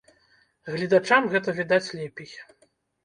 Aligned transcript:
Гледачам 0.77 1.29
гэта 1.35 1.55
відаць 1.59 1.93
лепей. 2.01 2.31